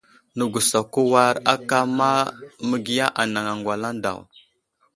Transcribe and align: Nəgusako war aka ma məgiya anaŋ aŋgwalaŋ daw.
Nəgusako 0.37 0.99
war 1.13 1.35
aka 1.53 1.79
ma 1.97 2.11
məgiya 2.69 3.07
anaŋ 3.21 3.45
aŋgwalaŋ 3.53 3.93
daw. 4.03 4.19